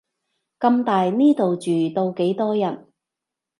[0.59, 2.87] 咁大，呢度住到幾多人